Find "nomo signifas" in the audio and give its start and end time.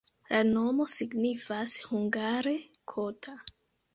0.45-1.75